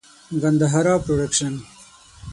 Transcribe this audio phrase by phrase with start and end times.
[0.41, 1.53] ګندهارا پروډکشن.